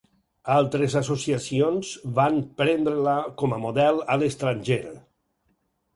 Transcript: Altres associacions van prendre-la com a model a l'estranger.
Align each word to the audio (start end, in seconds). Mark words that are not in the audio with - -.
Altres 0.53 0.95
associacions 1.01 1.91
van 2.19 2.39
prendre-la 2.63 3.15
com 3.43 3.55
a 3.59 3.61
model 3.67 4.03
a 4.15 4.19
l'estranger. 4.23 4.83